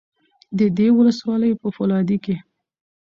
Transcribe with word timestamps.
د 0.57 0.59
دې 0.77 0.87
ولسوالۍ 0.97 1.51
په 1.61 1.67
فولادي 1.75 2.17
کې 2.23 2.35